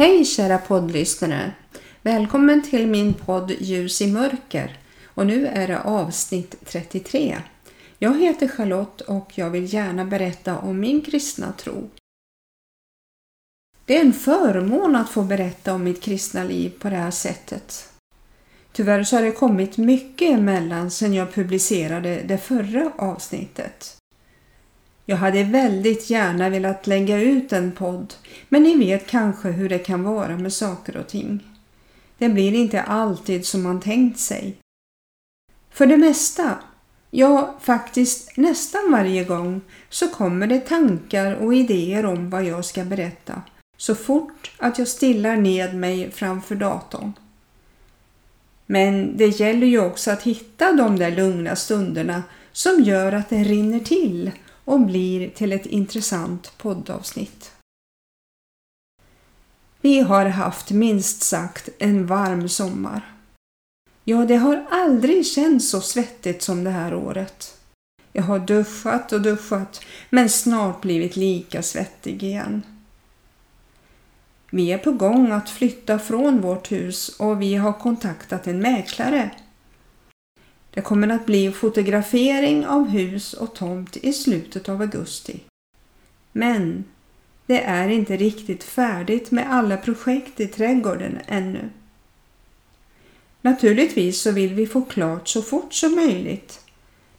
Hej 0.00 0.24
kära 0.24 0.58
poddlyssnare! 0.58 1.52
Välkommen 2.02 2.62
till 2.62 2.86
min 2.86 3.14
podd 3.14 3.50
Ljus 3.58 4.02
i 4.02 4.12
mörker 4.12 4.78
och 5.04 5.26
nu 5.26 5.46
är 5.46 5.68
det 5.68 5.80
avsnitt 5.80 6.54
33. 6.64 7.38
Jag 7.98 8.20
heter 8.20 8.48
Charlotte 8.48 9.00
och 9.00 9.32
jag 9.34 9.50
vill 9.50 9.74
gärna 9.74 10.04
berätta 10.04 10.58
om 10.58 10.80
min 10.80 11.00
kristna 11.00 11.52
tro. 11.52 11.90
Det 13.84 13.96
är 13.96 14.00
en 14.00 14.12
förmån 14.12 14.96
att 14.96 15.10
få 15.10 15.22
berätta 15.22 15.74
om 15.74 15.84
mitt 15.84 16.02
kristna 16.02 16.44
liv 16.44 16.72
på 16.78 16.90
det 16.90 16.96
här 16.96 17.10
sättet. 17.10 17.92
Tyvärr 18.72 19.04
så 19.04 19.16
har 19.16 19.22
det 19.22 19.32
kommit 19.32 19.76
mycket 19.76 20.30
emellan 20.30 20.90
sedan 20.90 21.14
jag 21.14 21.34
publicerade 21.34 22.22
det 22.22 22.38
förra 22.38 22.92
avsnittet. 22.96 23.99
Jag 25.04 25.16
hade 25.16 25.44
väldigt 25.44 26.10
gärna 26.10 26.50
velat 26.50 26.86
lägga 26.86 27.20
ut 27.20 27.52
en 27.52 27.72
podd, 27.72 28.14
men 28.48 28.62
ni 28.62 28.76
vet 28.76 29.06
kanske 29.06 29.48
hur 29.48 29.68
det 29.68 29.78
kan 29.78 30.02
vara 30.02 30.36
med 30.36 30.52
saker 30.52 30.96
och 30.96 31.08
ting. 31.08 31.46
Det 32.18 32.28
blir 32.28 32.54
inte 32.54 32.82
alltid 32.82 33.46
som 33.46 33.62
man 33.62 33.80
tänkt 33.80 34.18
sig. 34.18 34.56
För 35.70 35.86
det 35.86 35.96
mesta, 35.96 36.58
ja 37.10 37.58
faktiskt 37.60 38.36
nästan 38.36 38.92
varje 38.92 39.24
gång, 39.24 39.60
så 39.88 40.08
kommer 40.08 40.46
det 40.46 40.60
tankar 40.60 41.34
och 41.34 41.54
idéer 41.54 42.06
om 42.06 42.30
vad 42.30 42.44
jag 42.44 42.64
ska 42.64 42.84
berätta 42.84 43.42
så 43.80 43.94
fort 43.94 44.50
att 44.58 44.78
jag 44.78 44.88
stillar 44.88 45.36
ned 45.36 45.74
mig 45.74 46.10
framför 46.10 46.54
datorn. 46.54 47.12
Men 48.66 49.16
det 49.16 49.26
gäller 49.26 49.66
ju 49.66 49.80
också 49.80 50.10
att 50.10 50.22
hitta 50.22 50.72
de 50.72 50.98
där 50.98 51.10
lugna 51.10 51.56
stunderna 51.56 52.22
som 52.52 52.82
gör 52.82 53.12
att 53.12 53.30
det 53.30 53.44
rinner 53.44 53.80
till 53.80 54.30
och 54.64 54.80
blir 54.80 55.30
till 55.30 55.52
ett 55.52 55.66
intressant 55.66 56.52
poddavsnitt. 56.58 57.52
Vi 59.80 60.00
har 60.00 60.26
haft 60.26 60.70
minst 60.70 61.22
sagt 61.22 61.68
en 61.78 62.06
varm 62.06 62.48
sommar. 62.48 63.14
Ja, 64.04 64.24
det 64.24 64.36
har 64.36 64.66
aldrig 64.70 65.26
känts 65.26 65.70
så 65.70 65.80
svettigt 65.80 66.42
som 66.42 66.64
det 66.64 66.70
här 66.70 66.94
året. 66.94 67.58
Jag 68.12 68.22
har 68.22 68.38
duschat 68.38 69.12
och 69.12 69.22
duschat 69.22 69.80
men 70.10 70.28
snart 70.28 70.80
blivit 70.80 71.16
lika 71.16 71.62
svettig 71.62 72.22
igen. 72.22 72.62
Vi 74.50 74.72
är 74.72 74.78
på 74.78 74.92
gång 74.92 75.32
att 75.32 75.50
flytta 75.50 75.98
från 75.98 76.40
vårt 76.40 76.72
hus 76.72 77.08
och 77.08 77.42
vi 77.42 77.54
har 77.54 77.72
kontaktat 77.72 78.46
en 78.46 78.58
mäklare 78.58 79.30
det 80.70 80.80
kommer 80.80 81.08
att 81.08 81.26
bli 81.26 81.52
fotografering 81.52 82.66
av 82.66 82.88
hus 82.88 83.32
och 83.32 83.54
tomt 83.54 83.96
i 83.96 84.12
slutet 84.12 84.68
av 84.68 84.80
augusti. 84.80 85.40
Men 86.32 86.84
det 87.46 87.62
är 87.62 87.88
inte 87.88 88.16
riktigt 88.16 88.64
färdigt 88.64 89.30
med 89.30 89.52
alla 89.52 89.76
projekt 89.76 90.40
i 90.40 90.46
trädgården 90.46 91.18
ännu. 91.26 91.70
Naturligtvis 93.42 94.20
så 94.20 94.30
vill 94.30 94.54
vi 94.54 94.66
få 94.66 94.82
klart 94.82 95.28
så 95.28 95.42
fort 95.42 95.74
som 95.74 95.94
möjligt. 95.94 96.60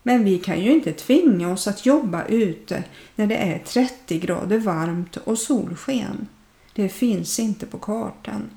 Men 0.04 0.24
vi 0.24 0.38
kan 0.38 0.62
ju 0.62 0.72
inte 0.72 0.94
tvinga 0.94 1.52
oss 1.52 1.68
att 1.68 1.86
jobba 1.86 2.26
ute 2.26 2.84
när 3.16 3.28
det 3.28 3.36
är 3.36 3.60
30 3.60 4.20
grader 4.20 4.58
varmt 4.58 5.18
och 5.18 5.38
solsken. 5.38 6.28
Det 6.74 6.90
finns 6.90 7.40
inte 7.40 7.66
på 7.66 7.78
kartan. 7.78 8.50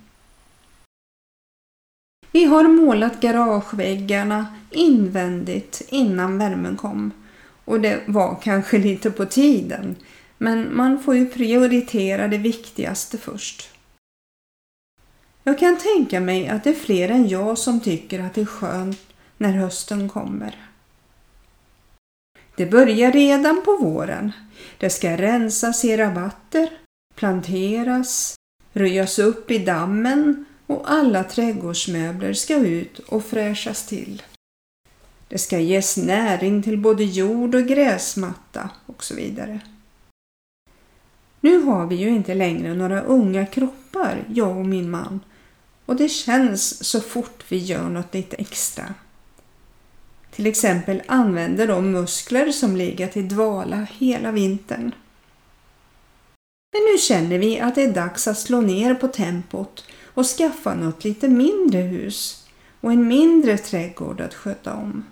Vi 2.34 2.44
har 2.44 2.64
målat 2.64 3.20
garageväggarna 3.20 4.46
invändigt 4.70 5.82
innan 5.88 6.38
värmen 6.38 6.76
kom 6.76 7.10
och 7.64 7.80
det 7.80 8.02
var 8.06 8.40
kanske 8.42 8.78
lite 8.78 9.10
på 9.10 9.26
tiden 9.26 9.96
men 10.38 10.76
man 10.76 11.02
får 11.02 11.16
ju 11.16 11.26
prioritera 11.26 12.28
det 12.28 12.38
viktigaste 12.38 13.18
först. 13.18 13.70
Jag 15.44 15.58
kan 15.58 15.76
tänka 15.76 16.20
mig 16.20 16.48
att 16.48 16.64
det 16.64 16.70
är 16.70 16.74
fler 16.74 17.08
än 17.08 17.28
jag 17.28 17.58
som 17.58 17.80
tycker 17.80 18.20
att 18.20 18.34
det 18.34 18.40
är 18.40 18.46
skönt 18.46 19.00
när 19.36 19.52
hösten 19.52 20.08
kommer. 20.08 20.56
Det 22.56 22.66
börjar 22.66 23.12
redan 23.12 23.62
på 23.64 23.76
våren. 23.76 24.32
Det 24.78 24.90
ska 24.90 25.16
rensas 25.16 25.84
i 25.84 25.96
rabatter, 25.96 26.70
planteras, 27.14 28.34
röjas 28.72 29.18
upp 29.18 29.50
i 29.50 29.58
dammen 29.58 30.44
och 30.66 30.90
alla 30.90 31.24
trädgårdsmöbler 31.24 32.32
ska 32.32 32.54
ut 32.54 32.98
och 32.98 33.24
fräschas 33.24 33.86
till. 33.86 34.22
Det 35.28 35.38
ska 35.38 35.58
ges 35.58 35.96
näring 35.96 36.62
till 36.62 36.78
både 36.78 37.04
jord 37.04 37.54
och 37.54 37.66
gräsmatta 37.66 38.70
och 38.86 39.04
så 39.04 39.14
vidare. 39.14 39.60
Nu 41.40 41.62
har 41.62 41.86
vi 41.86 41.94
ju 41.96 42.08
inte 42.08 42.34
längre 42.34 42.74
några 42.74 43.02
unga 43.02 43.46
kroppar, 43.46 44.24
jag 44.28 44.56
och 44.56 44.66
min 44.66 44.90
man, 44.90 45.20
och 45.86 45.96
det 45.96 46.08
känns 46.08 46.84
så 46.84 47.00
fort 47.00 47.44
vi 47.48 47.58
gör 47.58 47.88
något 47.88 48.14
lite 48.14 48.36
extra. 48.36 48.94
Till 50.30 50.46
exempel 50.46 51.02
använder 51.06 51.66
de 51.66 51.92
muskler 51.92 52.52
som 52.52 52.76
legat 52.76 53.16
i 53.16 53.22
dvala 53.22 53.86
hela 53.98 54.32
vintern. 54.32 54.92
Men 56.72 56.82
nu 56.92 56.98
känner 56.98 57.38
vi 57.38 57.60
att 57.60 57.74
det 57.74 57.82
är 57.82 57.92
dags 57.92 58.28
att 58.28 58.38
slå 58.38 58.60
ner 58.60 58.94
på 58.94 59.08
tempot 59.08 59.84
och 60.14 60.26
skaffa 60.26 60.74
något 60.74 61.04
lite 61.04 61.28
mindre 61.28 61.78
hus 61.78 62.46
och 62.80 62.92
en 62.92 63.08
mindre 63.08 63.58
trädgård 63.58 64.20
att 64.20 64.34
sköta 64.34 64.74
om. 64.74 65.04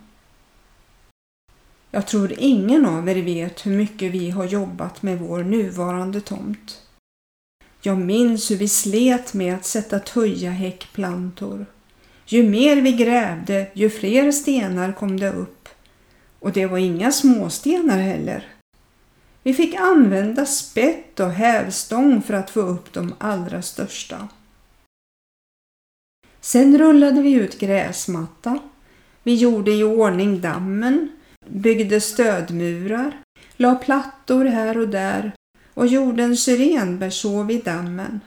Jag 1.90 2.06
tror 2.06 2.34
ingen 2.38 2.86
av 2.86 3.08
er 3.08 3.22
vet 3.22 3.66
hur 3.66 3.76
mycket 3.76 4.12
vi 4.12 4.30
har 4.30 4.44
jobbat 4.44 5.02
med 5.02 5.18
vår 5.18 5.42
nuvarande 5.42 6.20
tomt. 6.20 6.82
Jag 7.80 7.98
minns 7.98 8.50
hur 8.50 8.56
vi 8.56 8.68
slet 8.68 9.34
med 9.34 9.54
att 9.54 9.64
sätta 9.64 9.98
tuja 9.98 10.50
häckplantor. 10.50 11.66
Ju 12.26 12.48
mer 12.48 12.76
vi 12.76 12.92
grävde, 12.92 13.66
ju 13.72 13.90
fler 13.90 14.32
stenar 14.32 14.92
kom 14.92 15.20
det 15.20 15.32
upp. 15.32 15.68
Och 16.38 16.52
det 16.52 16.66
var 16.66 16.78
inga 16.78 17.12
småstenar 17.12 17.98
heller. 17.98 18.46
Vi 19.42 19.54
fick 19.54 19.74
använda 19.74 20.46
spett 20.46 21.20
och 21.20 21.30
hävstång 21.30 22.22
för 22.22 22.34
att 22.34 22.50
få 22.50 22.60
upp 22.60 22.92
de 22.92 23.14
allra 23.18 23.62
största. 23.62 24.28
Sen 26.44 26.78
rullade 26.78 27.22
vi 27.22 27.32
ut 27.32 27.58
gräsmatta. 27.58 28.58
Vi 29.22 29.34
gjorde 29.34 29.72
i 29.72 29.84
ordning 29.84 30.40
dammen, 30.40 31.08
byggde 31.46 32.00
stödmurar, 32.00 33.22
la 33.56 33.74
plattor 33.74 34.44
här 34.44 34.78
och 34.78 34.88
där 34.88 35.32
och 35.74 35.86
gjorde 35.86 36.22
en 36.22 36.36
syrenbärsåv 36.36 37.50
i 37.50 37.58
dammen. 37.58 38.20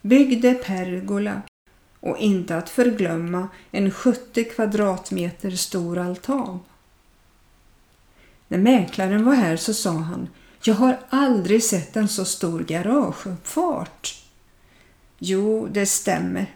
Byggde 0.00 0.54
pergola 0.54 1.42
och 2.00 2.18
inte 2.18 2.56
att 2.56 2.70
förglömma 2.70 3.48
en 3.70 3.90
70 3.90 4.44
kvadratmeter 4.44 5.50
stor 5.50 5.98
altan. 5.98 6.60
När 8.48 8.58
mäklaren 8.58 9.24
var 9.24 9.34
här 9.34 9.56
så 9.56 9.74
sa 9.74 9.90
han 9.90 10.28
Jag 10.62 10.74
har 10.74 10.98
aldrig 11.08 11.64
sett 11.64 11.96
en 11.96 12.08
så 12.08 12.24
stor 12.24 12.60
garageuppfart. 12.60 14.22
Jo, 15.18 15.68
det 15.72 15.86
stämmer. 15.86 16.46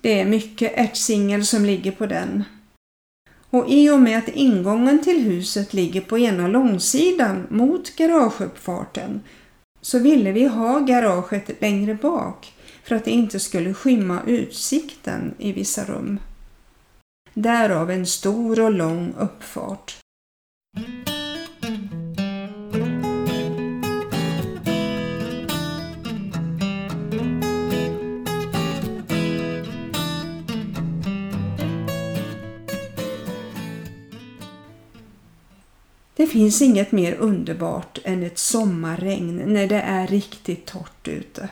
Det 0.00 0.20
är 0.20 0.24
mycket 0.24 0.72
ärtsingel 0.74 1.46
som 1.46 1.64
ligger 1.64 1.92
på 1.92 2.06
den. 2.06 2.44
Och 3.50 3.68
i 3.68 3.90
och 3.90 4.00
med 4.00 4.18
att 4.18 4.28
ingången 4.28 5.02
till 5.02 5.22
huset 5.22 5.74
ligger 5.74 6.00
på 6.00 6.18
ena 6.18 6.48
långsidan 6.48 7.46
mot 7.50 7.96
garageuppfarten 7.96 9.20
så 9.80 9.98
ville 9.98 10.32
vi 10.32 10.46
ha 10.46 10.78
garaget 10.78 11.60
längre 11.60 11.94
bak 11.94 12.52
för 12.84 12.96
att 12.96 13.04
det 13.04 13.10
inte 13.10 13.40
skulle 13.40 13.74
skymma 13.74 14.20
utsikten 14.26 15.34
i 15.38 15.52
vissa 15.52 15.84
rum. 15.84 16.18
Därav 17.34 17.90
en 17.90 18.06
stor 18.06 18.60
och 18.60 18.72
lång 18.72 19.14
uppfart. 19.18 19.98
Det 36.20 36.26
finns 36.26 36.62
inget 36.62 36.92
mer 36.92 37.14
underbart 37.14 37.98
än 38.04 38.22
ett 38.22 38.38
sommarregn 38.38 39.36
när 39.36 39.66
det 39.66 39.80
är 39.80 40.06
riktigt 40.06 40.66
torrt 40.66 41.08
ute. 41.08 41.48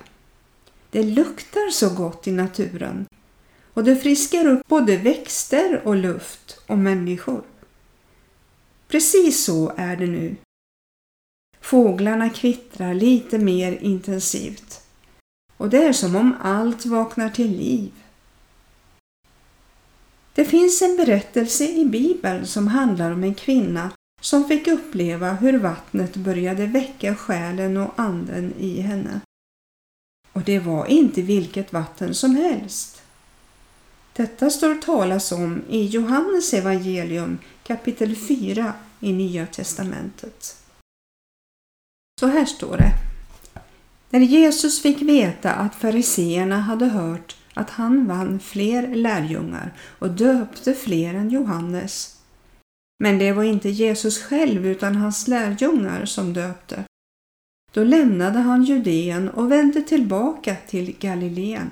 Det 0.90 1.02
luktar 1.02 1.70
så 1.70 1.94
gott 1.94 2.26
i 2.26 2.32
naturen 2.32 3.06
och 3.74 3.84
det 3.84 3.96
friskar 3.96 4.46
upp 4.46 4.68
både 4.68 4.96
växter 4.96 5.82
och 5.84 5.96
luft 5.96 6.60
och 6.66 6.78
människor. 6.78 7.42
Precis 8.88 9.44
så 9.44 9.72
är 9.76 9.96
det 9.96 10.06
nu. 10.06 10.36
Fåglarna 11.60 12.30
kvittrar 12.30 12.94
lite 12.94 13.38
mer 13.38 13.78
intensivt 13.80 14.80
och 15.56 15.70
det 15.70 15.84
är 15.84 15.92
som 15.92 16.16
om 16.16 16.36
allt 16.40 16.86
vaknar 16.86 17.30
till 17.30 17.50
liv. 17.50 17.92
Det 20.34 20.44
finns 20.44 20.82
en 20.82 20.96
berättelse 20.96 21.68
i 21.68 21.84
Bibeln 21.84 22.46
som 22.46 22.68
handlar 22.68 23.10
om 23.10 23.24
en 23.24 23.34
kvinna 23.34 23.90
som 24.20 24.44
fick 24.44 24.66
uppleva 24.66 25.32
hur 25.32 25.58
vattnet 25.58 26.16
började 26.16 26.66
väcka 26.66 27.14
själen 27.14 27.76
och 27.76 27.92
anden 27.96 28.54
i 28.58 28.80
henne. 28.80 29.20
Och 30.32 30.42
det 30.42 30.58
var 30.58 30.86
inte 30.86 31.22
vilket 31.22 31.72
vatten 31.72 32.14
som 32.14 32.36
helst. 32.36 33.02
Detta 34.12 34.50
står 34.50 34.74
talas 34.74 35.32
om 35.32 35.62
i 35.68 35.86
Johannes 35.86 36.54
evangelium 36.54 37.38
kapitel 37.62 38.16
4 38.16 38.72
i 39.00 39.12
Nya 39.12 39.46
testamentet. 39.46 40.56
Så 42.20 42.26
här 42.26 42.44
står 42.44 42.76
det. 42.76 42.92
När 44.10 44.20
Jesus 44.20 44.82
fick 44.82 45.02
veta 45.02 45.52
att 45.52 45.74
fariseerna 45.74 46.60
hade 46.60 46.86
hört 46.86 47.36
att 47.54 47.70
han 47.70 48.06
vann 48.06 48.40
fler 48.40 48.94
lärjungar 48.94 49.74
och 49.98 50.10
döpte 50.10 50.74
fler 50.74 51.14
än 51.14 51.30
Johannes. 51.30 52.17
Men 52.98 53.18
det 53.18 53.32
var 53.32 53.42
inte 53.42 53.68
Jesus 53.68 54.22
själv 54.22 54.66
utan 54.66 54.96
hans 54.96 55.28
lärjungar 55.28 56.04
som 56.04 56.32
döpte. 56.32 56.84
Då 57.72 57.84
lämnade 57.84 58.38
han 58.38 58.64
Judeen 58.64 59.28
och 59.28 59.52
vände 59.52 59.82
tillbaka 59.82 60.56
till 60.68 60.96
Galileen. 61.00 61.70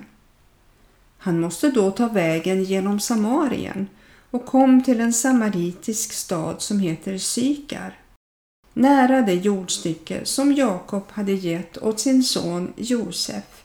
Han 1.17 1.39
måste 1.39 1.71
då 1.71 1.91
ta 1.91 2.07
vägen 2.07 2.63
genom 2.63 2.99
Samarien 2.99 3.87
och 4.31 4.45
kom 4.45 4.83
till 4.83 5.01
en 5.01 5.13
samaritisk 5.13 6.13
stad 6.13 6.61
som 6.61 6.79
heter 6.79 7.17
Sykar, 7.17 7.99
nära 8.73 9.21
det 9.21 9.33
jordstycke 9.33 10.25
som 10.25 10.53
Jakob 10.53 11.03
hade 11.09 11.31
gett 11.31 11.77
åt 11.77 11.99
sin 11.99 12.23
son 12.23 12.73
Josef. 12.75 13.63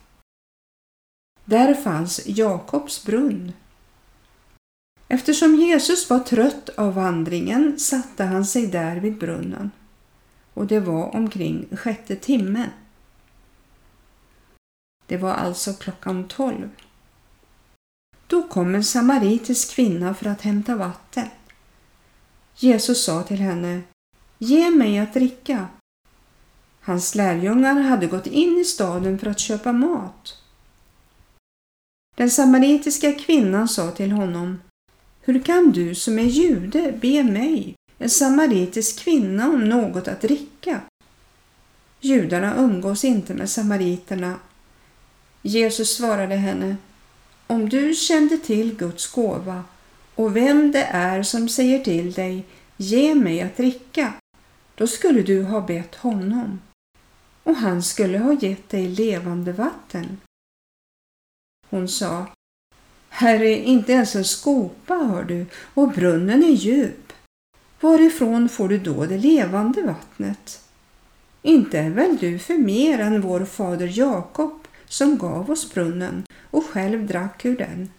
Där 1.45 1.75
fanns 1.75 2.21
Jakobs 2.27 3.05
brunn. 3.05 3.53
Eftersom 5.13 5.55
Jesus 5.55 6.11
var 6.11 6.19
trött 6.19 6.69
av 6.69 6.95
vandringen 6.95 7.79
satte 7.79 8.25
han 8.25 8.45
sig 8.45 8.67
där 8.67 8.97
vid 8.97 9.19
brunnen 9.19 9.71
och 10.55 10.67
det 10.67 10.81
var 10.81 11.17
omkring 11.17 11.77
sjätte 11.77 12.17
timmen. 12.17 12.71
Det 15.07 15.17
var 15.17 15.35
alltså 15.35 15.75
klockan 15.75 16.29
tolv. 16.29 16.71
Då 18.27 18.43
kom 18.43 18.75
en 18.75 18.85
samaritisk 18.85 19.75
kvinna 19.75 20.15
för 20.15 20.27
att 20.27 20.41
hämta 20.41 20.77
vatten. 20.77 21.29
Jesus 22.57 23.05
sa 23.05 23.23
till 23.23 23.41
henne, 23.41 23.83
Ge 24.39 24.71
mig 24.71 24.99
att 24.99 25.15
dricka. 25.15 25.69
Hans 26.81 27.15
lärjungar 27.15 27.81
hade 27.81 28.07
gått 28.07 28.27
in 28.27 28.59
i 28.59 28.65
staden 28.65 29.19
för 29.19 29.27
att 29.27 29.39
köpa 29.39 29.73
mat. 29.73 30.43
Den 32.17 32.31
samaritiska 32.31 33.13
kvinnan 33.13 33.69
sa 33.69 33.91
till 33.91 34.13
honom, 34.13 34.59
hur 35.25 35.43
kan 35.43 35.73
du 35.73 35.95
som 35.95 36.19
är 36.19 36.23
jude 36.23 36.93
be 37.01 37.23
mig, 37.23 37.75
en 37.99 38.11
samaritisk 38.11 38.99
kvinna, 38.99 39.49
om 39.49 39.69
något 39.69 40.09
att 40.09 40.21
dricka? 40.21 40.81
Judarna 42.01 42.57
umgås 42.57 43.05
inte 43.05 43.35
med 43.35 43.51
samariterna. 43.51 44.39
Jesus 45.43 45.97
svarade 45.97 46.35
henne, 46.35 46.77
Om 47.47 47.69
du 47.69 47.95
kände 47.95 48.39
till 48.39 48.77
Guds 48.77 49.13
gåva 49.13 49.65
och 50.15 50.37
vem 50.37 50.73
det 50.73 50.85
är 50.85 51.23
som 51.23 51.49
säger 51.49 51.85
till 51.85 52.13
dig, 52.13 52.45
ge 52.77 53.15
mig 53.15 53.41
att 53.41 53.57
dricka, 53.57 54.13
då 54.75 54.87
skulle 54.87 55.23
du 55.23 55.43
ha 55.43 55.61
bett 55.61 55.95
honom 55.95 56.61
och 57.43 57.57
han 57.57 57.83
skulle 57.83 58.19
ha 58.19 58.33
gett 58.33 58.69
dig 58.69 58.89
levande 58.89 59.53
vatten. 59.53 60.21
Hon 61.71 61.89
sa, 61.89 62.27
Herre, 63.15 63.51
inte 63.51 63.93
ens 63.93 64.17
en 64.17 64.25
skopa 64.25 64.95
hör 64.95 65.25
du 65.25 65.47
och 65.75 65.89
brunnen 65.89 66.45
är 66.45 66.53
djup. 66.53 67.13
Varifrån 67.81 68.49
får 68.49 68.69
du 68.69 68.79
då 68.79 69.07
det 69.07 69.19
levande 69.19 69.83
vattnet? 69.83 70.61
Inte 71.43 71.79
är 71.79 71.91
väl 71.91 72.17
du 72.17 72.39
för 72.39 72.59
mer 72.59 72.99
än 72.99 73.21
vår 73.21 73.45
fader 73.45 73.99
Jakob 73.99 74.69
som 74.89 75.19
gav 75.19 75.51
oss 75.51 75.75
brunnen 75.75 76.25
och 76.51 76.67
själv 76.67 77.07
drack 77.07 77.45
ur 77.45 77.57
den, 77.57 77.91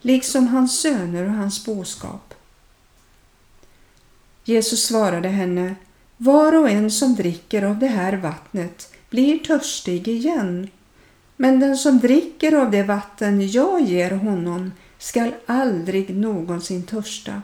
liksom 0.00 0.48
hans 0.48 0.80
söner 0.80 1.24
och 1.24 1.34
hans 1.34 1.64
boskap. 1.64 2.34
Jesus 4.44 4.86
svarade 4.86 5.28
henne, 5.28 5.74
var 6.16 6.56
och 6.56 6.70
en 6.70 6.90
som 6.90 7.14
dricker 7.14 7.62
av 7.62 7.78
det 7.78 7.86
här 7.86 8.12
vattnet 8.12 8.92
blir 9.10 9.38
törstig 9.38 10.08
igen 10.08 10.68
men 11.42 11.60
den 11.60 11.76
som 11.76 11.98
dricker 11.98 12.54
av 12.54 12.70
det 12.70 12.82
vatten 12.82 13.48
jag 13.48 13.80
ger 13.80 14.10
honom 14.10 14.72
skall 14.98 15.34
aldrig 15.46 16.16
någonsin 16.16 16.82
törsta. 16.82 17.42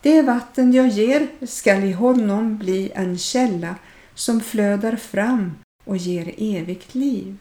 Det 0.00 0.22
vatten 0.22 0.72
jag 0.72 0.88
ger 0.88 1.46
skall 1.46 1.84
i 1.84 1.92
honom 1.92 2.58
bli 2.58 2.92
en 2.94 3.18
källa 3.18 3.74
som 4.14 4.40
flödar 4.40 4.96
fram 4.96 5.54
och 5.84 5.96
ger 5.96 6.34
evigt 6.38 6.94
liv. 6.94 7.36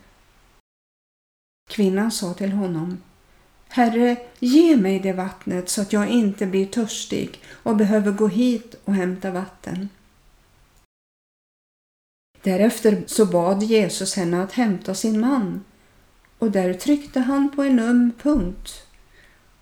Kvinnan 1.69 2.11
sa 2.11 2.33
till 2.33 2.51
honom 2.51 2.97
Herre, 3.67 4.17
ge 4.39 4.75
mig 4.75 4.99
det 4.99 5.13
vattnet 5.13 5.69
så 5.69 5.81
att 5.81 5.93
jag 5.93 6.09
inte 6.09 6.45
blir 6.45 6.65
törstig 6.65 7.39
och 7.63 7.75
behöver 7.75 8.11
gå 8.11 8.27
hit 8.27 8.75
och 8.85 8.93
hämta 8.93 9.31
vatten. 9.31 9.89
Därefter 12.43 13.03
så 13.05 13.25
bad 13.25 13.63
Jesus 13.63 14.15
henne 14.15 14.43
att 14.43 14.51
hämta 14.51 14.93
sin 14.93 15.19
man 15.19 15.63
och 16.39 16.51
där 16.51 16.73
tryckte 16.73 17.19
han 17.19 17.49
på 17.55 17.63
en 17.63 17.79
öm 17.79 18.11
punkt. 18.21 18.87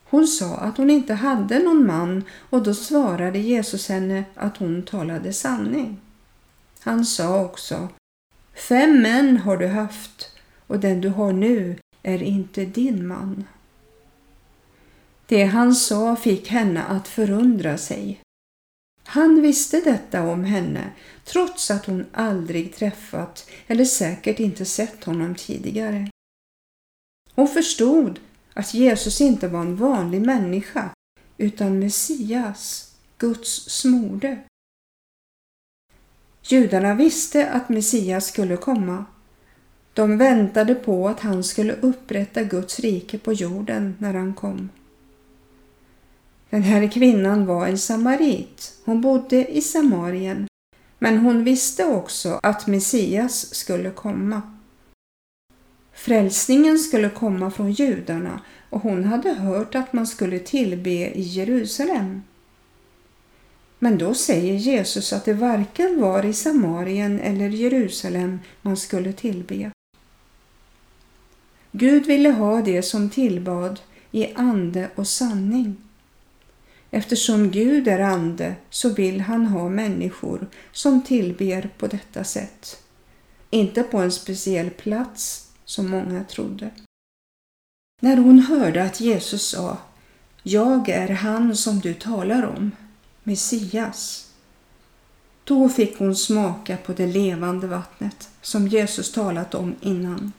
Hon 0.03 0.27
sa 0.27 0.55
att 0.55 0.77
hon 0.77 0.89
inte 0.89 1.13
hade 1.13 1.59
någon 1.59 1.85
man 1.85 2.23
och 2.49 2.63
då 2.63 2.73
svarade 2.73 3.39
Jesus 3.39 3.89
henne 3.89 4.23
att 4.35 4.57
hon 4.57 4.83
talade 4.83 5.33
sanning. 5.33 5.99
Han 6.79 7.05
sa 7.05 7.41
också 7.41 7.87
Fem 8.53 9.01
män 9.01 9.37
har 9.37 9.57
du 9.57 9.67
haft 9.67 10.31
och 10.67 10.79
den 10.79 11.01
du 11.01 11.09
har 11.09 11.33
nu 11.33 11.75
är 12.03 12.23
inte 12.23 12.65
din 12.65 13.07
man. 13.07 13.43
Det 15.27 15.43
han 15.43 15.75
sa 15.75 16.15
fick 16.15 16.47
henne 16.47 16.83
att 16.83 17.07
förundra 17.07 17.77
sig. 17.77 18.21
Han 19.09 19.41
visste 19.41 19.81
detta 19.81 20.23
om 20.23 20.43
henne 20.43 20.91
trots 21.25 21.71
att 21.71 21.85
hon 21.85 22.05
aldrig 22.13 22.75
träffat 22.75 23.49
eller 23.67 23.85
säkert 23.85 24.39
inte 24.39 24.65
sett 24.65 25.03
honom 25.03 25.35
tidigare. 25.35 26.09
Hon 27.35 27.47
förstod 27.47 28.19
att 28.53 28.73
Jesus 28.73 29.21
inte 29.21 29.47
var 29.47 29.61
en 29.61 29.75
vanlig 29.75 30.21
människa 30.21 30.89
utan 31.37 31.79
Messias, 31.79 32.95
Guds 33.17 33.69
smorde. 33.69 34.39
Judarna 36.43 36.93
visste 36.93 37.49
att 37.49 37.69
Messias 37.69 38.27
skulle 38.27 38.57
komma. 38.57 39.05
De 39.93 40.17
väntade 40.17 40.75
på 40.75 41.07
att 41.07 41.19
han 41.19 41.43
skulle 41.43 41.73
upprätta 41.73 42.43
Guds 42.43 42.79
rike 42.79 43.17
på 43.17 43.33
jorden 43.33 43.95
när 43.99 44.13
han 44.13 44.33
kom. 44.33 44.69
Den 46.49 46.63
här 46.63 46.91
kvinnan 46.91 47.45
var 47.45 47.67
en 47.67 47.77
samarit. 47.77 48.73
Hon 48.85 49.01
bodde 49.01 49.57
i 49.57 49.61
Samarien. 49.61 50.47
Men 50.99 51.17
hon 51.17 51.43
visste 51.43 51.85
också 51.85 52.39
att 52.43 52.67
Messias 52.67 53.55
skulle 53.55 53.91
komma. 53.91 54.41
Frälsningen 55.93 56.79
skulle 56.79 57.09
komma 57.09 57.51
från 57.51 57.71
judarna 57.71 58.41
och 58.69 58.81
hon 58.81 59.03
hade 59.03 59.33
hört 59.33 59.75
att 59.75 59.93
man 59.93 60.07
skulle 60.07 60.39
tillbe 60.39 60.89
i 60.89 61.21
Jerusalem. 61.21 62.21
Men 63.79 63.97
då 63.97 64.13
säger 64.13 64.53
Jesus 64.53 65.13
att 65.13 65.25
det 65.25 65.33
varken 65.33 66.01
var 66.01 66.25
i 66.25 66.33
Samarien 66.33 67.19
eller 67.19 67.49
Jerusalem 67.49 68.39
man 68.61 68.77
skulle 68.77 69.13
tillbe. 69.13 69.71
Gud 71.71 72.05
ville 72.05 72.29
ha 72.29 72.61
det 72.61 72.81
som 72.81 73.09
tillbad 73.09 73.79
i 74.11 74.33
ande 74.33 74.89
och 74.95 75.07
sanning. 75.07 75.88
Eftersom 76.91 77.51
Gud 77.51 77.87
är 77.87 77.99
ande 77.99 78.55
så 78.69 78.89
vill 78.89 79.21
han 79.21 79.45
ha 79.45 79.69
människor 79.69 80.47
som 80.71 81.03
tillber 81.03 81.69
på 81.77 81.87
detta 81.87 82.23
sätt. 82.23 82.83
Inte 83.49 83.83
på 83.83 83.97
en 83.97 84.11
speciell 84.11 84.69
plats 84.69 85.51
som 85.65 85.89
många 85.89 86.23
trodde. 86.23 86.69
När 88.01 88.17
hon 88.17 88.39
hörde 88.39 88.83
att 88.83 88.99
Jesus 88.99 89.49
sa 89.49 89.77
Jag 90.43 90.89
är 90.89 91.09
han 91.09 91.55
som 91.55 91.79
du 91.79 91.93
talar 91.93 92.45
om, 92.45 92.71
Messias. 93.23 94.31
Då 95.43 95.69
fick 95.69 95.99
hon 95.99 96.15
smaka 96.15 96.77
på 96.77 96.93
det 96.93 97.07
levande 97.07 97.67
vattnet 97.67 98.29
som 98.41 98.67
Jesus 98.67 99.11
talat 99.11 99.55
om 99.55 99.75
innan. 99.81 100.31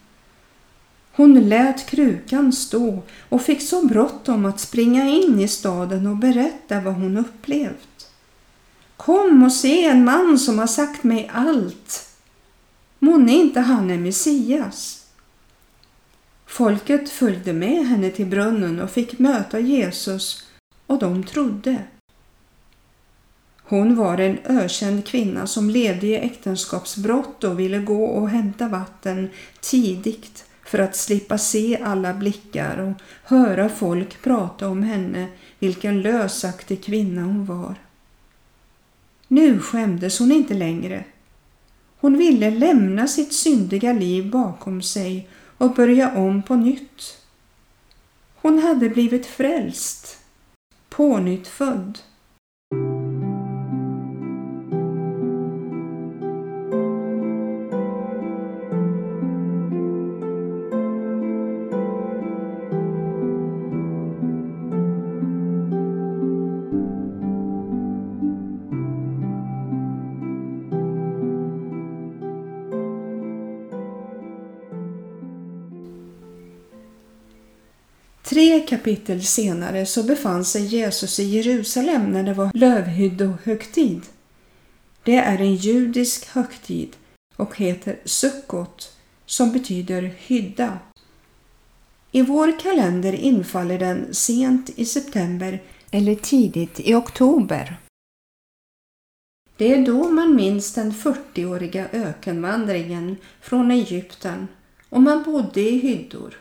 Hon 1.21 1.49
lät 1.49 1.87
krukan 1.87 2.53
stå 2.53 3.03
och 3.29 3.43
fick 3.43 3.63
så 3.63 3.87
bråttom 3.87 4.45
att 4.45 4.61
springa 4.61 5.09
in 5.09 5.41
i 5.41 5.49
staden 5.49 6.07
och 6.07 6.17
berätta 6.17 6.81
vad 6.81 6.95
hon 6.95 7.17
upplevt. 7.17 8.11
Kom 8.97 9.43
och 9.43 9.53
se 9.53 9.85
en 9.85 10.05
man 10.05 10.39
som 10.39 10.59
har 10.59 10.67
sagt 10.67 11.05
mig 11.05 11.31
allt. 11.35 12.09
Månne 12.99 13.33
inte 13.33 13.61
han 13.61 13.91
är 13.91 13.99
Messias? 13.99 15.07
Folket 16.47 17.11
följde 17.11 17.53
med 17.53 17.87
henne 17.87 18.11
till 18.11 18.27
brunnen 18.27 18.81
och 18.81 18.91
fick 18.91 19.19
möta 19.19 19.61
Jesus 19.61 20.45
och 20.87 20.99
de 20.99 21.25
trodde. 21.25 21.85
Hon 23.63 23.97
var 23.97 24.19
en 24.19 24.39
ökänd 24.45 25.07
kvinna 25.07 25.47
som 25.47 25.71
levde 25.71 26.07
i 26.07 26.17
äktenskapsbrott 26.17 27.45
och 27.45 27.61
ville 27.61 27.79
gå 27.79 28.05
och 28.05 28.29
hämta 28.29 28.69
vatten 28.69 29.31
tidigt 29.61 30.45
för 30.71 30.79
att 30.79 30.97
slippa 30.97 31.39
se 31.39 31.79
alla 31.83 32.15
blickar 32.15 32.79
och 32.79 33.03
höra 33.25 33.69
folk 33.69 34.23
prata 34.23 34.69
om 34.69 34.83
henne, 34.83 35.29
vilken 35.59 36.03
lösaktig 36.03 36.85
kvinna 36.85 37.23
hon 37.23 37.45
var. 37.45 37.75
Nu 39.29 39.59
skämdes 39.59 40.19
hon 40.19 40.33
inte 40.33 40.55
längre. 40.55 41.05
Hon 42.01 42.19
ville 42.19 42.51
lämna 42.51 43.09
sitt 43.09 43.33
syndiga 43.33 43.93
liv 43.93 44.31
bakom 44.31 44.83
sig 44.83 45.29
och 45.59 45.75
börja 45.75 46.17
om 46.17 46.43
på 46.43 46.55
nytt. 46.55 47.19
Hon 48.35 48.59
hade 48.59 48.89
blivit 48.89 49.27
frälst, 49.27 50.19
pånyttfödd. 50.89 51.99
född. 51.99 51.99
Kapitel 78.71 79.23
senare 79.23 79.87
så 79.87 80.03
befann 80.03 80.45
sig 80.45 80.67
Jesus 80.67 81.21
i 81.21 81.25
Jerusalem 81.25 82.13
när 82.13 82.23
det 82.23 82.35
var 82.35 82.51
lövhyddohögtid. 82.55 84.03
Det 85.03 85.17
är 85.17 85.39
en 85.39 85.55
judisk 85.55 86.27
högtid 86.29 86.97
och 87.37 87.57
heter 87.57 87.99
Sukkot 88.05 88.97
som 89.27 89.53
betyder 89.53 90.03
hydda. 90.03 90.79
I 92.13 92.23
vår 92.23 92.61
kalender 92.61 93.13
infaller 93.13 93.79
den 93.79 94.15
sent 94.15 94.71
i 94.77 94.85
september 94.85 95.63
eller 95.91 96.15
tidigt 96.15 96.81
i 96.81 96.95
oktober. 96.95 97.77
Det 99.57 99.75
är 99.75 99.87
då 99.87 100.09
man 100.09 100.35
minns 100.35 100.75
den 100.75 100.93
40-åriga 100.93 101.89
ökenvandringen 101.93 103.17
från 103.41 103.71
Egypten 103.71 104.49
och 104.89 105.03
man 105.03 105.23
bodde 105.23 105.61
i 105.61 105.79
hyddor 105.79 106.41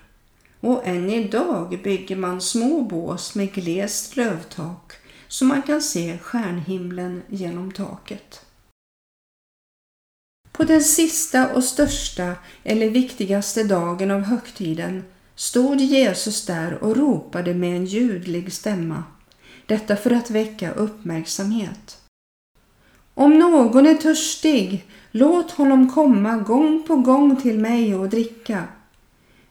och 0.60 0.88
än 0.88 1.10
idag 1.10 1.80
bygger 1.84 2.16
man 2.16 2.42
små 2.42 2.82
bås 2.82 3.36
med 3.36 3.54
glest 3.54 4.16
lövtak 4.16 4.94
så 5.28 5.46
man 5.46 5.62
kan 5.62 5.82
se 5.82 6.18
stjärnhimlen 6.18 7.22
genom 7.28 7.72
taket. 7.72 8.46
På 10.52 10.64
den 10.64 10.82
sista 10.82 11.54
och 11.54 11.64
största 11.64 12.36
eller 12.64 12.90
viktigaste 12.90 13.64
dagen 13.64 14.12
av 14.12 14.22
högtiden 14.22 15.04
stod 15.36 15.82
Jesus 15.82 16.46
där 16.46 16.84
och 16.84 16.98
ropade 16.98 17.54
med 17.54 17.76
en 17.76 17.86
ljudlig 17.86 18.54
stämma. 18.54 19.04
Detta 19.66 19.96
för 19.96 20.12
att 20.12 20.30
väcka 20.30 20.72
uppmärksamhet. 20.72 22.02
Om 23.14 23.40
någon 23.40 23.86
är 23.86 23.96
törstig, 23.96 24.86
låt 25.12 25.52
honom 25.52 25.92
komma 25.92 26.38
gång 26.38 26.84
på 26.88 26.96
gång 26.96 27.36
till 27.36 27.60
mig 27.60 27.96
och 27.96 28.10
dricka. 28.10 28.68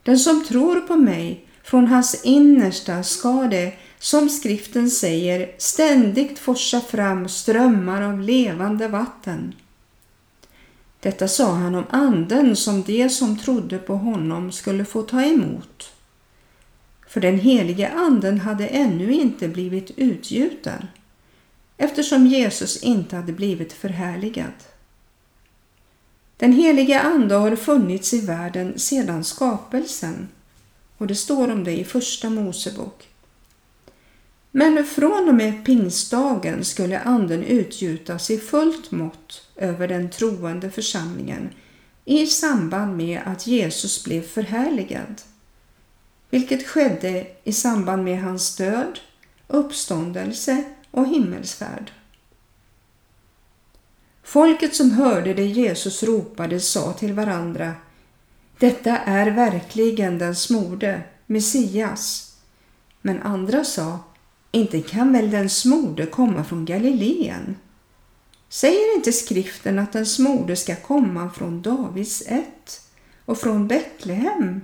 Den 0.08 0.18
som 0.18 0.44
tror 0.44 0.80
på 0.80 0.96
mig, 0.96 1.44
från 1.62 1.86
hans 1.86 2.24
innersta 2.24 3.02
ska 3.02 3.48
det, 3.50 3.72
som 3.98 4.28
skriften 4.28 4.90
säger, 4.90 5.50
ständigt 5.58 6.38
forsa 6.38 6.80
fram 6.80 7.28
strömmar 7.28 8.02
av 8.02 8.20
levande 8.20 8.88
vatten. 8.88 9.54
Detta 11.00 11.28
sa 11.28 11.52
han 11.52 11.74
om 11.74 11.84
anden 11.90 12.56
som 12.56 12.82
de 12.82 13.08
som 13.08 13.38
trodde 13.38 13.78
på 13.78 13.94
honom 13.94 14.52
skulle 14.52 14.84
få 14.84 15.02
ta 15.02 15.22
emot. 15.22 15.92
För 17.08 17.20
den 17.20 17.38
helige 17.38 17.88
anden 17.88 18.40
hade 18.40 18.66
ännu 18.66 19.12
inte 19.12 19.48
blivit 19.48 19.90
utgjuten 19.96 20.86
eftersom 21.76 22.26
Jesus 22.26 22.82
inte 22.82 23.16
hade 23.16 23.32
blivit 23.32 23.72
förhärligad. 23.72 24.52
Den 26.38 26.52
heliga 26.52 27.00
Ande 27.00 27.34
har 27.34 27.56
funnits 27.56 28.14
i 28.14 28.20
världen 28.20 28.78
sedan 28.78 29.24
skapelsen 29.24 30.28
och 30.98 31.06
det 31.06 31.14
står 31.14 31.50
om 31.50 31.64
det 31.64 31.78
i 31.78 31.84
Första 31.84 32.30
Mosebok. 32.30 33.08
Men 34.50 34.84
från 34.84 35.28
och 35.28 35.34
med 35.34 35.64
pingstdagen 35.64 36.64
skulle 36.64 36.98
Anden 37.00 37.42
utgjutas 37.44 38.30
i 38.30 38.38
fullt 38.38 38.90
mått 38.90 39.48
över 39.56 39.88
den 39.88 40.10
troende 40.10 40.70
församlingen 40.70 41.50
i 42.04 42.26
samband 42.26 42.96
med 42.96 43.20
att 43.24 43.46
Jesus 43.46 44.04
blev 44.04 44.22
förhärligad, 44.22 45.22
vilket 46.30 46.66
skedde 46.66 47.26
i 47.44 47.52
samband 47.52 48.04
med 48.04 48.22
hans 48.22 48.56
död, 48.56 48.98
uppståndelse 49.48 50.64
och 50.90 51.08
himmelsfärd. 51.08 51.92
Folket 54.28 54.74
som 54.74 54.90
hörde 54.90 55.34
det 55.34 55.46
Jesus 55.46 56.02
ropade 56.02 56.60
sa 56.60 56.92
till 56.92 57.12
varandra 57.12 57.74
Detta 58.58 58.98
är 58.98 59.30
verkligen 59.30 60.18
den 60.18 60.36
smorde, 60.36 61.02
Messias. 61.26 62.34
Men 63.00 63.22
andra 63.22 63.64
sa 63.64 63.98
Inte 64.50 64.80
kan 64.80 65.12
väl 65.12 65.30
den 65.30 65.50
smorde 65.50 66.06
komma 66.06 66.44
från 66.44 66.64
Galileen? 66.64 67.56
Säger 68.48 68.96
inte 68.96 69.12
skriften 69.12 69.78
att 69.78 69.92
den 69.92 70.06
smorde 70.06 70.56
ska 70.56 70.76
komma 70.76 71.30
från 71.30 71.62
Davids 71.62 72.22
ett 72.26 72.80
och 73.24 73.38
från 73.38 73.68
Betlehem, 73.68 74.60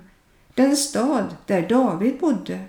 den 0.54 0.76
stad 0.76 1.36
där 1.46 1.68
David 1.68 2.18
bodde? 2.18 2.64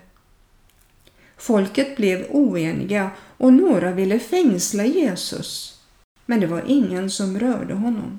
Folket 1.36 1.96
blev 1.96 2.26
oeniga 2.30 3.10
och 3.36 3.52
några 3.52 3.90
ville 3.90 4.18
fängsla 4.18 4.84
Jesus 4.84 5.75
men 6.26 6.40
det 6.40 6.46
var 6.46 6.62
ingen 6.66 7.10
som 7.10 7.38
rörde 7.38 7.74
honom. 7.74 8.18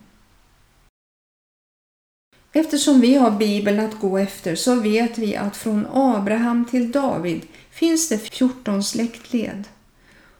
Eftersom 2.51 3.01
vi 3.01 3.15
har 3.15 3.31
Bibeln 3.31 3.79
att 3.79 3.99
gå 3.99 4.17
efter 4.17 4.55
så 4.55 4.75
vet 4.75 5.17
vi 5.17 5.35
att 5.35 5.57
från 5.57 5.87
Abraham 5.93 6.65
till 6.65 6.91
David 6.91 7.41
finns 7.71 8.09
det 8.09 8.17
14 8.17 8.83
släktled 8.83 9.63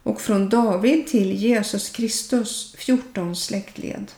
och 0.03 0.21
från 0.21 0.49
David 0.49 1.07
till 1.07 1.33
Jesus 1.33 1.89
Kristus 1.89 2.75
14 2.77 3.35
släktled. 3.35 4.11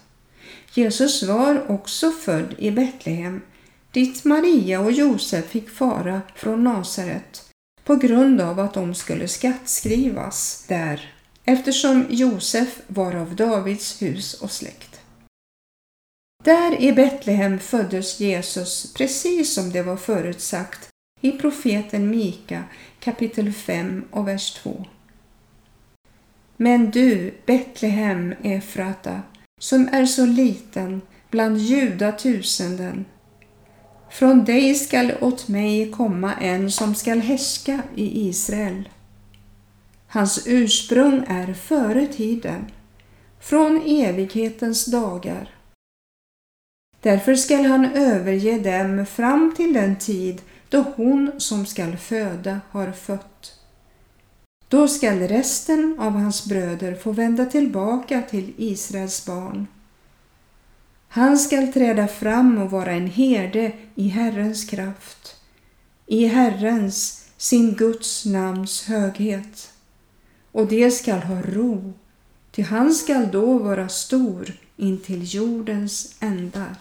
Jesus 0.73 1.23
var 1.23 1.71
också 1.71 2.11
född 2.11 2.55
i 2.57 2.71
Betlehem 2.71 3.41
dit 3.91 4.25
Maria 4.25 4.79
och 4.79 4.91
Josef 4.91 5.45
fick 5.45 5.69
fara 5.69 6.21
från 6.35 6.63
Nasaret 6.63 7.49
på 7.83 7.95
grund 7.95 8.41
av 8.41 8.59
att 8.59 8.73
de 8.73 8.95
skulle 8.95 9.27
skattskrivas 9.27 10.65
där 10.67 11.13
eftersom 11.49 12.05
Josef 12.09 12.81
var 12.87 13.15
av 13.15 13.35
Davids 13.35 14.01
hus 14.01 14.33
och 14.33 14.51
släkt. 14.51 15.01
Där 16.43 16.81
i 16.81 16.93
Betlehem 16.93 17.59
föddes 17.59 18.19
Jesus 18.19 18.93
precis 18.93 19.53
som 19.53 19.71
det 19.71 19.81
var 19.81 19.97
förutsagt 19.97 20.89
i 21.21 21.31
profeten 21.31 22.09
Mika 22.09 22.63
kapitel 22.99 23.53
5 23.53 24.05
och 24.11 24.27
vers 24.27 24.53
2. 24.53 24.85
Men 26.57 26.91
du, 26.91 27.33
Betlehem 27.45 28.35
Efrata, 28.43 29.21
som 29.59 29.87
är 29.91 30.05
så 30.05 30.25
liten 30.25 31.01
bland 31.29 31.57
judatusenden, 31.57 33.05
från 34.09 34.45
dig 34.45 34.75
skall 34.75 35.13
åt 35.21 35.47
mig 35.47 35.91
komma 35.91 36.33
en 36.35 36.71
som 36.71 36.95
skall 36.95 37.19
härska 37.19 37.81
i 37.95 38.29
Israel. 38.29 38.89
Hans 40.11 40.47
ursprung 40.47 41.23
är 41.27 41.53
före 41.53 42.07
tiden, 42.07 42.71
från 43.39 43.81
evighetens 43.85 44.85
dagar. 44.85 45.55
Därför 47.01 47.35
skall 47.35 47.65
han 47.65 47.85
överge 47.85 48.59
dem 48.59 49.05
fram 49.05 49.53
till 49.57 49.73
den 49.73 49.95
tid 49.95 50.41
då 50.69 50.85
hon 50.95 51.31
som 51.37 51.65
skall 51.65 51.97
föda 51.97 52.61
har 52.69 52.91
fött. 52.91 53.59
Då 54.67 54.87
skall 54.87 55.19
resten 55.19 55.95
av 55.99 56.11
hans 56.11 56.45
bröder 56.45 56.95
få 56.95 57.11
vända 57.11 57.45
tillbaka 57.45 58.21
till 58.29 58.53
Israels 58.57 59.25
barn. 59.25 59.67
Han 61.07 61.37
skall 61.37 61.73
träda 61.73 62.07
fram 62.07 62.57
och 62.57 62.71
vara 62.71 62.91
en 62.91 63.07
herde 63.07 63.71
i 63.95 64.07
Herrens 64.07 64.65
kraft, 64.65 65.35
i 66.05 66.25
Herrens, 66.25 67.25
sin 67.37 67.75
Guds 67.75 68.25
namns 68.25 68.87
höghet 68.87 69.71
och 70.51 70.67
det 70.67 70.91
skall 70.91 71.19
ha 71.19 71.41
ro, 71.41 71.93
ty 72.51 72.61
han 72.61 72.93
skall 72.93 73.31
då 73.31 73.57
vara 73.57 73.89
stor 73.89 74.53
intill 74.77 75.35
jordens 75.35 76.15
ändar. 76.19 76.75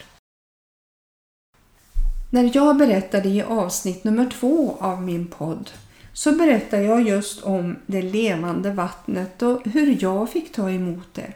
När 2.30 2.50
jag 2.54 2.76
berättade 2.76 3.28
i 3.28 3.42
avsnitt 3.42 4.04
nummer 4.04 4.30
två 4.30 4.76
av 4.80 5.02
min 5.02 5.26
podd 5.26 5.70
så 6.12 6.32
berättar 6.32 6.78
jag 6.78 7.08
just 7.08 7.42
om 7.42 7.76
det 7.86 8.02
levande 8.02 8.70
vattnet 8.70 9.42
och 9.42 9.66
hur 9.66 10.02
jag 10.02 10.30
fick 10.30 10.52
ta 10.52 10.70
emot 10.70 11.14
det. 11.14 11.32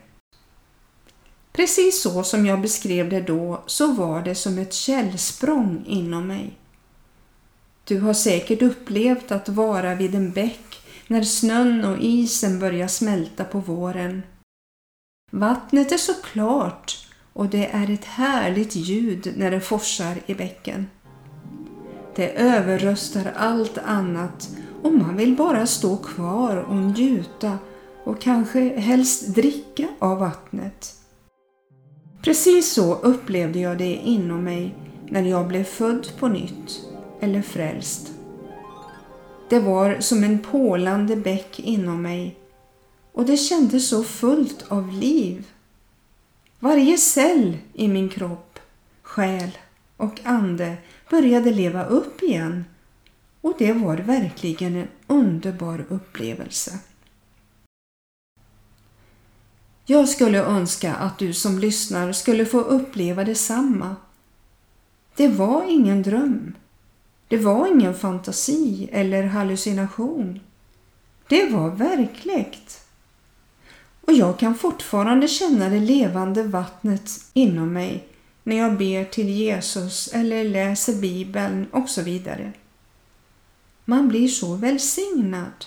Precis 1.52 2.02
så 2.02 2.22
som 2.22 2.46
jag 2.46 2.60
beskrev 2.60 3.08
det 3.08 3.20
då 3.20 3.62
så 3.66 3.92
var 3.92 4.22
det 4.22 4.34
som 4.34 4.58
ett 4.58 4.72
källsprång 4.72 5.84
inom 5.86 6.26
mig. 6.26 6.50
Du 7.84 8.00
har 8.00 8.14
säkert 8.14 8.62
upplevt 8.62 9.32
att 9.32 9.48
vara 9.48 9.94
vid 9.94 10.14
en 10.14 10.32
bäck 10.32 10.71
när 11.12 11.22
snön 11.22 11.84
och 11.84 11.98
isen 11.98 12.58
börjar 12.58 12.88
smälta 12.88 13.44
på 13.44 13.58
våren. 13.58 14.22
Vattnet 15.30 15.92
är 15.92 15.96
så 15.96 16.12
klart 16.14 17.08
och 17.32 17.46
det 17.46 17.66
är 17.66 17.90
ett 17.90 18.04
härligt 18.04 18.74
ljud 18.74 19.32
när 19.36 19.50
det 19.50 19.60
forsar 19.60 20.18
i 20.26 20.34
bäcken. 20.34 20.86
Det 22.16 22.40
överröstar 22.40 23.32
allt 23.36 23.78
annat 23.78 24.50
och 24.82 24.92
man 24.92 25.16
vill 25.16 25.36
bara 25.36 25.66
stå 25.66 25.96
kvar 25.96 26.56
och 26.56 26.76
njuta 26.76 27.58
och 28.04 28.20
kanske 28.20 28.78
helst 28.80 29.34
dricka 29.34 29.88
av 29.98 30.18
vattnet. 30.18 30.94
Precis 32.22 32.72
så 32.72 32.94
upplevde 32.94 33.58
jag 33.58 33.78
det 33.78 33.94
inom 33.94 34.44
mig 34.44 34.74
när 35.08 35.22
jag 35.22 35.48
blev 35.48 35.64
född 35.64 36.08
på 36.18 36.28
nytt 36.28 36.80
eller 37.20 37.42
frälst. 37.42 38.11
Det 39.52 39.60
var 39.60 40.00
som 40.00 40.24
en 40.24 40.38
pålande 40.38 41.16
bäck 41.16 41.60
inom 41.60 42.02
mig 42.02 42.36
och 43.12 43.26
det 43.26 43.36
kändes 43.36 43.88
så 43.88 44.04
fullt 44.04 44.64
av 44.68 44.92
liv. 44.92 45.46
Varje 46.58 46.98
cell 46.98 47.58
i 47.74 47.88
min 47.88 48.08
kropp, 48.08 48.58
själ 49.02 49.58
och 49.96 50.20
ande 50.24 50.76
började 51.10 51.50
leva 51.50 51.84
upp 51.84 52.22
igen 52.22 52.64
och 53.40 53.54
det 53.58 53.72
var 53.72 53.96
verkligen 53.96 54.76
en 54.76 54.88
underbar 55.06 55.86
upplevelse. 55.88 56.78
Jag 59.84 60.08
skulle 60.08 60.44
önska 60.44 60.94
att 60.94 61.18
du 61.18 61.32
som 61.32 61.58
lyssnar 61.58 62.12
skulle 62.12 62.46
få 62.46 62.60
uppleva 62.60 63.24
detsamma. 63.24 63.96
Det 65.16 65.28
var 65.28 65.70
ingen 65.70 66.02
dröm. 66.02 66.54
Det 67.32 67.38
var 67.38 67.66
ingen 67.66 67.94
fantasi 67.94 68.88
eller 68.92 69.22
hallucination. 69.22 70.40
Det 71.28 71.50
var 71.50 71.70
verkligt. 71.70 72.80
Och 74.00 74.12
jag 74.12 74.38
kan 74.38 74.54
fortfarande 74.54 75.28
känna 75.28 75.68
det 75.68 75.80
levande 75.80 76.42
vattnet 76.42 77.10
inom 77.32 77.72
mig 77.72 78.08
när 78.42 78.56
jag 78.56 78.78
ber 78.78 79.04
till 79.04 79.28
Jesus 79.28 80.08
eller 80.08 80.44
läser 80.44 80.94
Bibeln 80.94 81.66
och 81.72 81.88
så 81.88 82.02
vidare. 82.02 82.52
Man 83.84 84.08
blir 84.08 84.28
så 84.28 84.54
välsignad. 84.54 85.66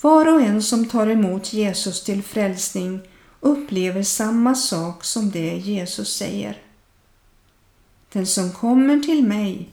Var 0.00 0.34
och 0.34 0.40
en 0.40 0.62
som 0.62 0.88
tar 0.88 1.06
emot 1.06 1.52
Jesus 1.52 2.04
till 2.04 2.22
frälsning 2.22 3.00
upplever 3.40 4.02
samma 4.02 4.54
sak 4.54 5.04
som 5.04 5.30
det 5.30 5.56
Jesus 5.56 6.16
säger. 6.16 6.71
Den 8.12 8.26
som 8.26 8.52
kommer 8.52 9.00
till 9.00 9.26
mig, 9.26 9.68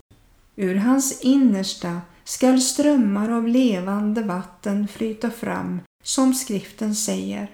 ur 0.56 0.76
hans 0.76 1.22
innersta 1.22 2.02
skall 2.24 2.62
strömmar 2.62 3.30
av 3.30 3.48
levande 3.48 4.22
vatten 4.22 4.88
flyta 4.88 5.32
fram, 5.32 5.82
som 6.04 6.34
skriften 6.34 6.96
säger. 6.96 7.52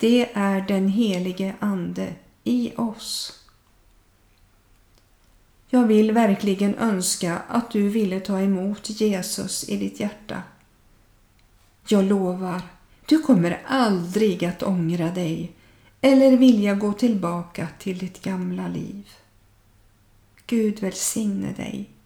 Det 0.00 0.28
är 0.32 0.60
den 0.60 0.88
helige 0.88 1.54
Ande 1.60 2.14
i 2.44 2.72
oss. 2.76 3.38
Jag 5.70 5.86
vill 5.86 6.12
verkligen 6.12 6.74
önska 6.74 7.38
att 7.48 7.70
du 7.70 7.88
ville 7.88 8.20
ta 8.20 8.40
emot 8.40 9.00
Jesus 9.00 9.68
i 9.68 9.76
ditt 9.76 10.00
hjärta. 10.00 10.42
Jag 11.88 12.04
lovar, 12.04 12.62
du 13.06 13.18
kommer 13.18 13.62
aldrig 13.66 14.44
att 14.44 14.62
ångra 14.62 15.10
dig 15.10 15.52
eller 16.00 16.36
vilja 16.36 16.74
gå 16.74 16.92
tillbaka 16.92 17.68
till 17.78 17.98
ditt 17.98 18.22
gamla 18.22 18.68
liv. 18.68 19.08
Gud 20.48 20.80
välsigne 20.80 21.54
dig. 21.56 21.97